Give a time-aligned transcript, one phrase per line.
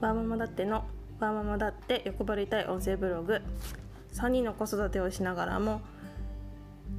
[0.00, 0.86] ワーママだっての
[1.18, 3.42] ワーママだって欲張りたい音声ブログ。
[4.14, 5.82] 3人の子育てをしながらも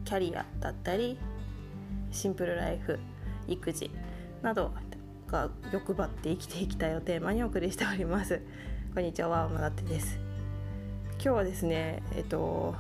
[0.06, 1.18] キャリアだったり
[2.12, 3.00] シンプルライフ
[3.48, 3.92] 育児
[4.42, 4.72] など
[5.28, 8.40] が欲張って生きていきたいをテーマにお送りしております。
[8.94, 10.20] こんにちはワーママだってです。
[11.14, 12.76] 今日はですねえっと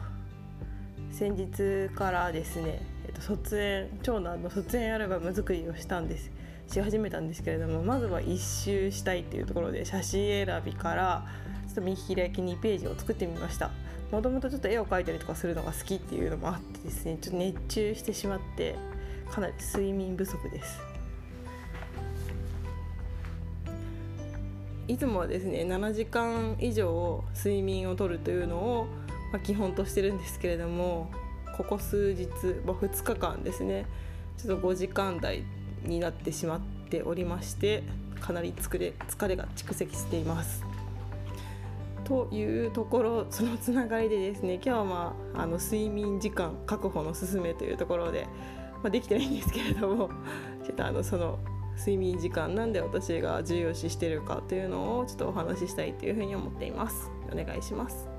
[1.11, 6.31] 先日からですね、えっと、卒園長男の卒園アルバム作りをしたんです。
[6.71, 11.25] し始めたんですけれどもまずは一周したいっていうところで写真選びから
[11.67, 13.71] ちょっと見開き2ページを作ってみました。
[14.11, 18.75] もともとちょっと絵を描いたりとかするのが好きっていうのもあってですねちょっと熱中してしまって
[19.29, 20.81] かなり睡眠不足です。
[24.87, 28.87] いつもはですね7時間以上睡眠をとるというのを、
[29.31, 31.09] まあ、基本としてるんですけれども
[31.55, 32.27] ここ数日、
[32.65, 33.85] まあ、2日間ですね
[34.37, 35.45] ちょっと5時間台
[35.83, 36.59] になってしまっ
[36.89, 37.83] ておりまして
[38.19, 40.63] かなり疲れ疲れが蓄積しています。
[42.03, 48.27] というところそのつながりでですね今日は、まあ、あの睡眠時間確保の勧めというところで、
[48.83, 50.09] まあ、できてないんですけれども
[50.65, 51.39] ちょっとあのその
[51.77, 58.09] 睡眠時間なんで私が重要視してるかというのをちょっとお話ししたいというふうに思っていますお願いします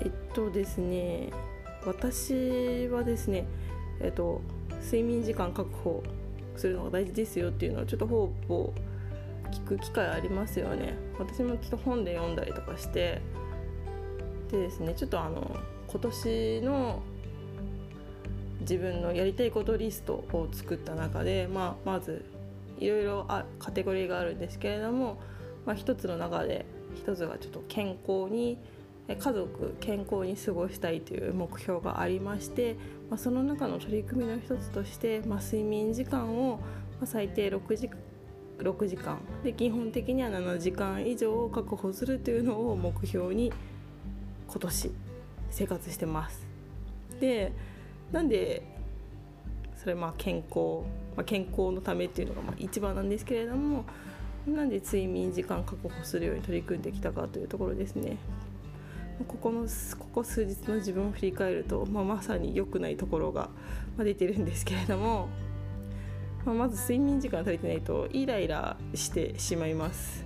[0.00, 1.30] えっとですね
[1.86, 3.46] 私はですね
[4.00, 4.42] えっと
[4.82, 6.02] 睡眠時間確保
[6.56, 8.72] するのが大事ですよっていうのはちょっとほぼ
[9.52, 10.94] 聞く機会ありますよね。
[11.18, 13.22] 私もちょっと本で読んだりとかして
[14.50, 15.56] でですねちょっとあの
[15.88, 17.02] 今年の
[18.60, 22.24] 自分のやりたいことリストを作った中で、まあ、まず
[22.78, 25.18] いろいろあカテゴリーがあるんですけれども、
[25.64, 28.58] まあ、一つの中で一つがちょっと健康に
[29.14, 32.76] 家族健康に過ごしたいという目標がありまして、
[33.08, 36.58] まあ、その中の取り組みの一つとして、まあ、睡眠時間を
[37.04, 37.90] 最低6時
[38.58, 43.52] ,6 時間で基本的には7時間以上を確保するというのを目標に
[44.48, 44.90] 今年
[45.50, 46.46] 生活してます。
[47.20, 47.52] で
[48.10, 48.62] なんで
[49.76, 50.82] それまあ健康、
[51.14, 53.84] まあ、健康のためっていうのがまあ一番なんですけれども
[54.46, 58.16] なんで睡眠時間確保するように取り組んできたかというところですね。
[59.24, 59.66] ここの
[59.98, 63.48] ここ数日の自分を振り返ると、まあ、まさに良くないところが
[63.98, 65.28] 出てるんですけれども、
[66.44, 70.24] まあ、まず睡眠時間足りてないとイライラしてしまいます。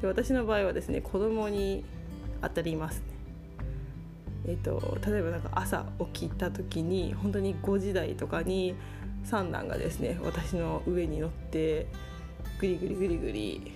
[0.00, 1.84] で私の場合はですね子供に
[2.40, 3.04] 当たりますね。
[4.44, 8.74] えーと、例えばなんか朝起きた時に本当に5時台とかに
[9.24, 11.86] 三男がですね私の上に乗って
[12.58, 13.72] グリグリグリグリ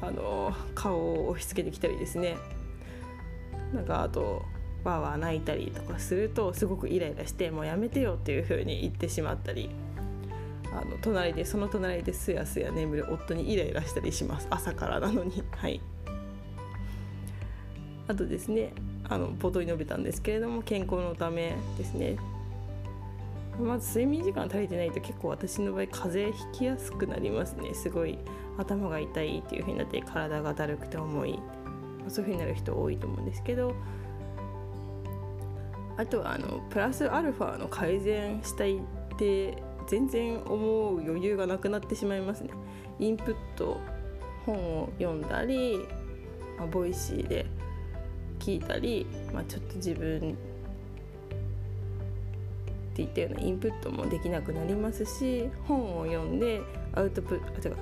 [0.00, 2.36] あの顔を押し付けてきたりですね。
[3.74, 4.44] なんかあと
[4.84, 9.70] わーわー泣いたりとかするとすごくイライラしてもうやめてよっていう風に言ってしまったり
[10.72, 14.46] あの隣でその隣ですやすや眠る夫にイライラしたりします。
[14.50, 15.42] 朝からなのに。
[15.50, 15.80] はい。
[18.06, 18.72] あとですね
[19.08, 22.16] あの冒頭に述べたんですけれども健康のためですね。
[23.60, 27.74] まず睡眠時間足りてないと結構私の場合風邪ひきやすくなりますね。
[27.74, 28.18] すごい
[28.56, 31.38] 頭が痛いっていう風になって体がだるくて重い。
[32.08, 33.74] そういう風になる人多いと思うんですけど
[35.96, 38.80] あとはあのプラスアルファの改善したいっ
[39.18, 42.50] て全然思う余裕がなくなってしまいますね。
[42.98, 43.80] インプット
[44.46, 45.86] 本を読んだり、
[46.56, 47.46] まあ、ボイシーで
[48.38, 50.36] 聞いたり、まあ、ちょっと自分
[52.92, 56.60] っていったようなインプットもできなくなりますし本を読んで
[56.94, 57.76] アウトプットあ違う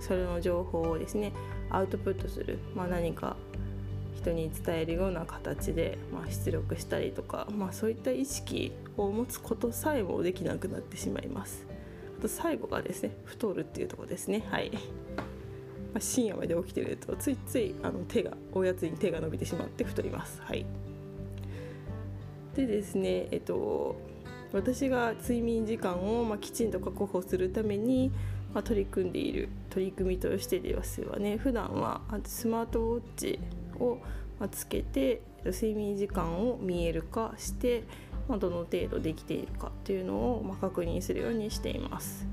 [0.00, 1.32] それの情報をですね
[1.70, 3.36] アウトプットする、まあ、何か
[4.16, 11.66] 人に伝えるような形で、まあ、出力したりとか、まあ、そういった意識を持つことさえもできなくなってしまいます。
[12.18, 14.72] あと最後がですね太るっていうとこですねはい。
[15.94, 20.40] まあ、深夜まで起きてるとついついあの手がおやつに手が伸びてしまって太ります。
[20.42, 20.66] はい、
[22.54, 23.96] でですね、えっと、
[24.52, 28.10] 私が睡眠時間を、まあ、きちんと確保するために、
[28.52, 33.38] まあ、取り組んでいる取り組みとしてですはね普段はスマートウォッチ
[33.78, 33.98] を
[34.50, 37.84] つけて睡眠時間を見える化して、
[38.28, 42.26] まあ、どの程度できているかというのを、まあ、確認するようにしています。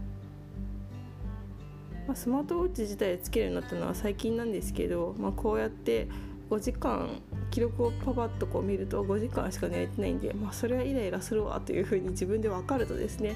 [2.08, 6.08] まあ、スマートウォッチ自体つけるようになったのは最近なんですけど、まあ、こうやって
[6.52, 13.36] 5時間記録をパパッとこう見ると5時間しか寝れてないんで、まあ、それはイライラするわというふうに自分で分かるとですね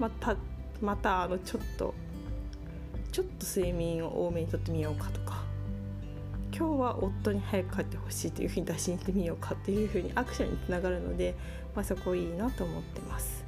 [0.00, 0.36] また
[0.80, 1.94] またあのちょっと
[3.12, 5.42] ちょっと睡眠を多めにとってみようかとか
[6.56, 11.34] 今日は夫に早く帰ってほしいというふうに出しに行ってみようかっていうふうにアクションにつながるので、
[11.74, 13.44] まあ、そこいいなと思ってます。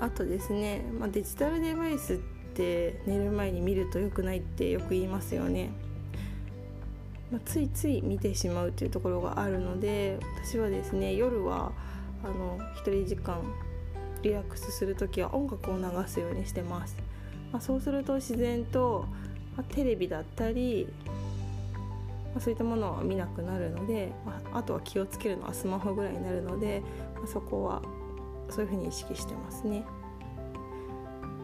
[0.00, 2.16] あとですね、まあ、デジタルデバイスっ
[2.54, 5.70] て寝る前に見ると良くないってよく言いますよね、
[7.30, 11.72] まあ、ついつい見てしまうというところがあるので私はですね夜は
[12.24, 13.42] あの1人時間
[14.22, 16.96] リラックスする時は音楽を流すようにしてます、
[17.52, 19.06] まあ、そうすると自然と、
[19.56, 20.88] まあ、テレビだったり、
[22.32, 26.82] まあ、そういったものは見なくなるので、まあ、あとは気をつけるのはスマホぐらいになるので、
[27.16, 27.82] まあ、そこは
[28.48, 29.84] そういうふうに意識してますね。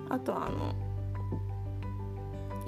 [0.08, 0.74] あとはあの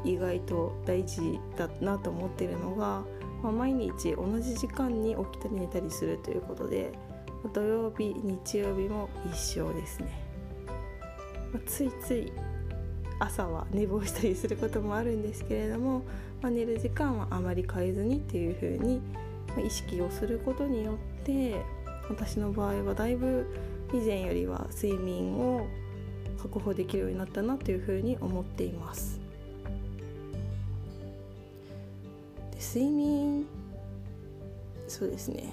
[0.05, 3.03] 意外と大事だなと思ってるのが、
[3.43, 6.93] まあ、毎日同じ時間に起きたり寝たりするということで
[7.53, 10.09] 土曜日日曜日も一緒ですね、
[11.53, 12.33] まあ、ついつい
[13.19, 16.03] 朝は寝坊したりすることもあるんですけれども、
[16.41, 19.01] まあ、寝る時間はあまり変えずにっていうふうに
[19.65, 21.61] 意識をすることによって
[22.09, 23.47] 私の場合はだいぶ
[23.93, 25.67] 以前よりは睡眠を
[26.41, 29.21] 確保できるようになったなというふうに思っています。
[32.53, 33.47] で睡眠
[34.87, 35.53] そうですね。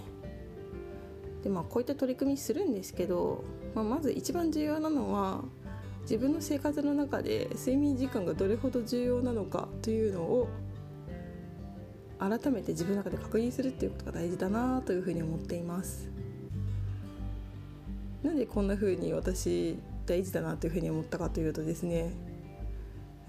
[1.44, 5.44] でまあこういった取り組みするんですけど、まあ、まず一番重要なのは
[6.06, 10.48] 自分の生活の中で睡眠時間がどれほど重要なのかというのを
[12.20, 16.10] 改めて自分の中で確認するっていうことが大事だなというふうに思っています。
[18.24, 22.12] なんでこんな風に私大事だなというふうに思ったかというとですね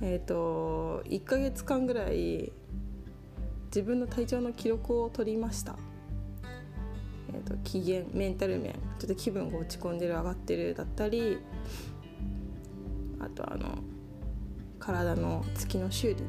[0.00, 2.52] えっ、ー、と1ヶ月間ぐらい
[3.67, 5.76] 自分の体調の記録を取りました。
[7.34, 11.38] えーと、機嫌メンタル面ちょっと気分が落ち込んでる上がってるだったり
[13.20, 13.78] あとあの
[14.78, 16.22] 体の月の周期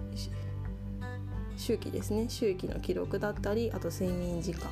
[1.57, 2.30] 周期ですね。
[2.30, 4.69] 周期の記録だったりあと睡眠時間。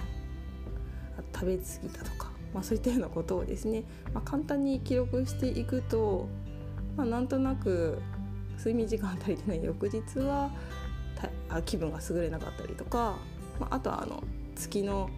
[1.34, 3.84] 食べ過ぎたとか、まあ、そういったようなことをですね、
[4.14, 6.30] まあ、簡単に記録していくと、
[6.96, 8.02] まあ、なんとなく
[8.58, 9.64] 睡眠時間足りてない。
[9.64, 10.50] 翌日は
[11.66, 13.18] 気分が優れなかったりとか、
[13.60, 14.24] まあ、あとはあの
[14.56, 15.10] 月の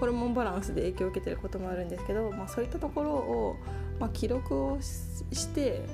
[0.00, 3.56] ホルモンバランスで影響を受けてることもあるんですけど、まあ、そういったところを、
[4.00, 5.84] まあ、記録をして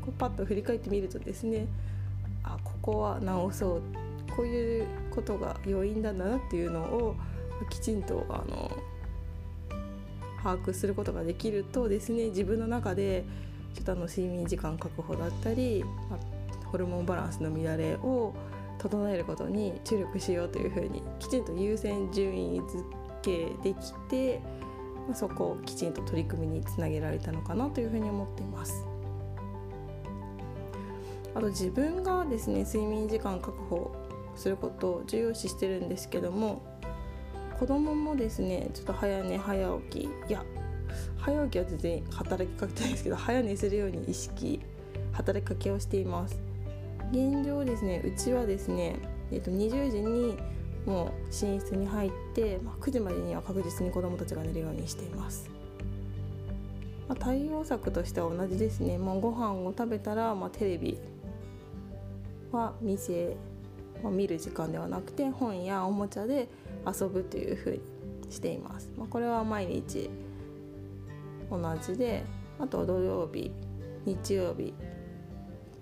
[0.00, 1.66] こうパッと振り返ってみるとですね
[2.42, 3.82] あここは直そう
[4.36, 7.16] こういうことが要因なんだなっていうのを
[7.68, 8.70] きちんとあの
[10.42, 13.24] 把握することができるとですね自分の中で
[13.74, 18.34] ちょっとあの睡眠時間確保だったり、まあ、ホルモンバランスの乱れを
[18.78, 22.82] 整えることに注力しようというふうにきちんと優先順位付
[23.22, 24.40] けできて、
[25.06, 28.89] まあ、そこをきちんと取り組みにつなげられたのかなというふうに思っています。
[31.34, 33.94] あと自分がですね睡眠時間確保
[34.36, 36.62] することを重要視してるんですけども
[37.58, 40.44] 子供もですねちょっと早寝早起きいや
[41.18, 44.60] 早起きは全然働きかけてないですけど早寝するように意識
[45.12, 46.50] 働きかけをしています。
[47.10, 48.96] 現状ですねうちはですね、
[49.32, 50.38] えっと、20時に
[50.86, 55.50] もう寝室に入って、まあ、9時までには確実に子どもたちが寝るようにしています、
[57.08, 60.98] まあ、対応策としては同じですね、まあ、ご飯を食べたら、まあ、テレビ
[62.52, 63.36] は見せ、
[64.02, 66.48] 見る時間ではなくて本やおもちゃで
[66.86, 67.80] 遊ぶというふうに
[68.32, 70.08] しています、まあ、これは毎日
[71.50, 72.24] 同じで
[72.58, 73.52] あと土曜日
[74.06, 74.72] 日曜日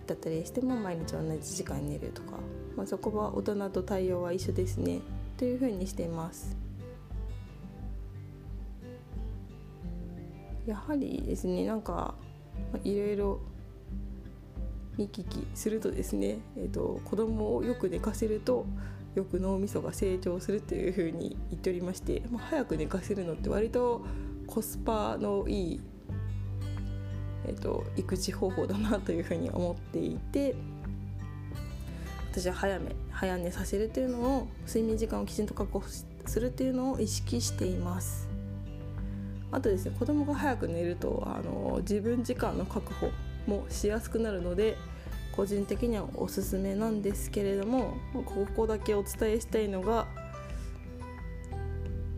[0.07, 2.39] だったりしても毎日同じ時間に寝るとか
[2.79, 5.01] まあ、そこは大人と対応は一緒ですね。
[5.37, 6.57] というふうにしています。
[10.65, 12.15] やはりですねなんか
[12.85, 13.41] いろいろ
[14.99, 18.67] 見聞きするとですね、えーと、子供をよく寝かせると
[19.15, 24.05] よく脳みそが成長するっていうふうに言っておりまして、まあ、早く寝かせるのって割と
[24.47, 25.81] コスパのいい、
[27.47, 30.55] えーと育児方法だなというふうに思っていて
[32.31, 36.07] 私は早め早寝させるっていうのを睡眠時間をきちんと確保す
[36.41, 38.29] るっていうのを意識しています。
[39.51, 43.11] あとですね子供が早く寝るとあの自分時間の確保
[43.49, 44.77] もしやすくなるので
[45.33, 50.07] 個人的にはおすすめなんですけれどもここだけお伝えしたいのが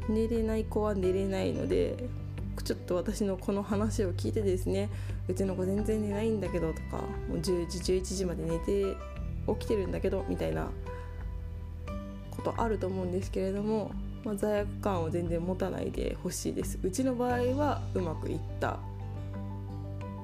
[0.08, 2.08] 寝れない子は寝れないので
[2.64, 4.90] ちょっと私のこの話を聞いてですね
[5.28, 6.96] うちの子全然寝ないんだけどとか
[7.28, 8.96] もう10時11時まで寝て
[9.46, 10.68] 起きてるんだけどみたいな
[12.30, 13.92] ことあると思うんですけれども、
[14.24, 16.78] まあ、罪悪感を全然持たないでほしいです。
[16.82, 18.78] うちの場合はうまくいった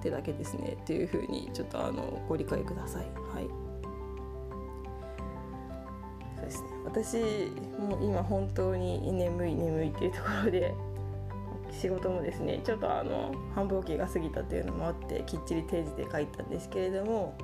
[0.06, 3.06] ってだけですねっていうふうにちょっとあのご理解ください。
[3.34, 3.48] はい。
[6.36, 6.68] そうですね。
[6.84, 7.16] 私
[7.80, 10.75] も今本当に眠い眠いっていうところで
[11.72, 17.36] 仕事もですねちょっとあの繁忙期が過ぎたというのもあってきっちり定時で書いたんですけれども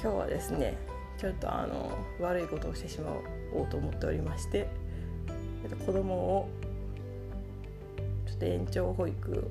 [0.00, 0.76] 今日はですね
[1.18, 3.12] ちょっとあの悪いことをしてしま
[3.54, 4.68] おうと思っておりまして
[5.86, 6.48] 子供を
[8.26, 9.50] ちょっと延長保育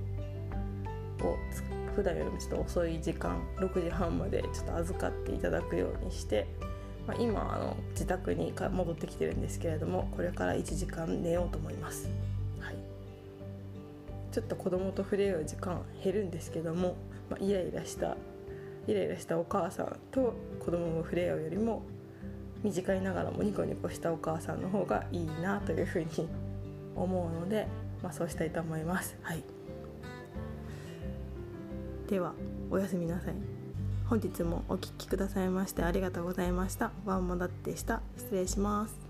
[1.26, 1.38] を
[1.96, 6.46] 普段よりもちょっと遅い時間6時半までちょっと預かっていただくようにして、
[7.08, 12.10] まあ、今あの自宅に戻ってきてるんですけれどもこれから1時間寝ようと思います。
[12.60, 12.76] はい、
[14.32, 16.96] ちょっと子供と触れ合う時間減るんですけども、
[17.30, 18.18] まあ、イライラした
[18.88, 21.82] イライラしたお母さんと子供も触れ合うよりも
[22.64, 26.08] 短いながらもニコニコしたお母さんの方がいいなというふうに
[26.96, 27.68] 思うので、
[28.04, 29.18] まあ、そうしたいと思います。
[29.22, 29.44] はい
[32.08, 32.34] では
[32.70, 33.34] おやすみなさい。
[34.08, 36.92] 本日もお聴きくださいましてありがとうございました。
[37.06, 38.02] ワンモダでした。
[38.18, 39.05] 失礼します。